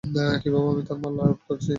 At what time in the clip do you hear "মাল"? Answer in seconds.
1.03-1.15